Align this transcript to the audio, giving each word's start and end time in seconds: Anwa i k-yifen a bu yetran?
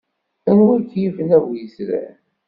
Anwa 0.49 0.73
i 0.81 0.85
k-yifen 0.89 1.29
a 1.37 1.39
bu 1.43 1.51
yetran? 1.59 2.15